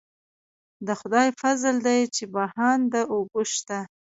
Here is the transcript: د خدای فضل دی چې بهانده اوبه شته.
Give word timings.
د 0.87 0.89
خدای 0.99 1.27
فضل 1.39 1.75
دی 1.87 2.01
چې 2.15 2.23
بهانده 2.35 3.01
اوبه 3.13 3.41
شته. 3.53 3.79